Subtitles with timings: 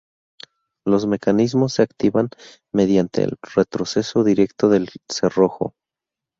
[0.83, 2.29] Los mecanismos se activan
[2.73, 5.75] mediante retroceso directo del cerrojo.